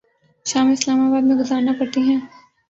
[0.45, 2.19] شامیں Islamabad میں گزارنا پڑتی ہیں۔